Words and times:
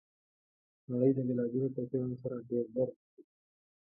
نړۍ 0.91 1.11
د 1.15 1.19
بېلابېلو 1.27 1.73
توپیرونو 1.75 2.15
سره 2.23 2.45
ډېر 2.49 2.65
ژر 2.73 2.87
مخ 2.93 2.93
کېدونکي 3.03 3.21
ده! 3.23 3.25